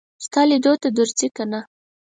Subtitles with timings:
[0.25, 1.61] ستا لیدو ته درځي که نه.